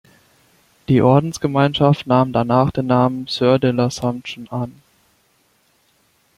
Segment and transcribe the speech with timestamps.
[0.87, 4.81] Die Ordensgemeinschaft nahm danach den Namen Sœurs de l'Assomption an.